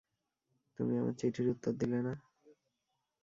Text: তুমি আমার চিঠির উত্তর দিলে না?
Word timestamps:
তুমি 0.79 0.93
আমার 0.97 1.15
চিঠির 1.19 1.47
উত্তর 1.49 1.71
দিলে 1.73 1.99
না? 2.07 2.13